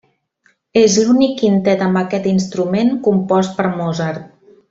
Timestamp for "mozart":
3.77-4.27